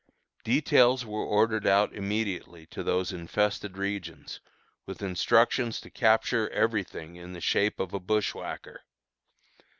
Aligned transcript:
Details 0.43 1.05
were 1.05 1.23
ordered 1.23 1.67
out 1.67 1.93
immediately 1.93 2.65
to 2.65 2.81
those 2.81 3.11
infested 3.13 3.77
regions, 3.77 4.39
with 4.87 5.03
instructions 5.03 5.79
to 5.79 5.91
capture 5.91 6.49
every 6.49 6.83
thing 6.83 7.17
in 7.17 7.33
the 7.33 7.39
shape 7.39 7.79
of 7.79 7.93
a 7.93 7.99
bushwhacker. 7.99 8.81